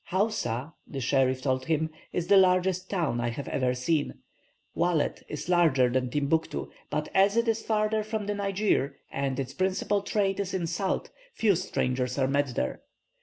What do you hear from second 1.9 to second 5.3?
"is the largest town I have ever seen. Walet